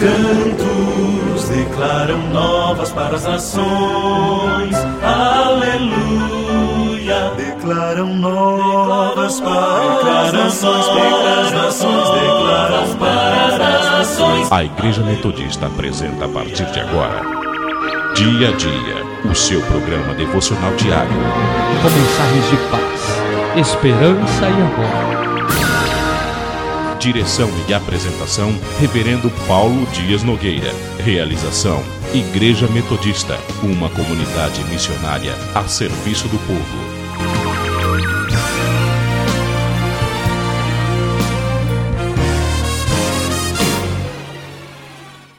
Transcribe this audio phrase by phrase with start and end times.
[0.00, 4.74] cantos declaram novas para as nações.
[5.02, 6.40] Aleluia!
[7.36, 13.58] Declaram novas para as nações, para as nações, declaram para as
[13.98, 14.50] nações.
[14.50, 17.20] A Igreja Metodista apresenta a partir de agora.
[18.14, 21.12] Dia a dia, o seu programa devocional diário.
[21.82, 23.20] Com mensagens de paz,
[23.56, 25.39] esperança e amor.
[27.00, 30.70] Direção e apresentação: Reverendo Paulo Dias Nogueira.
[30.98, 31.82] Realização:
[32.12, 36.89] Igreja Metodista, uma comunidade missionária a serviço do povo.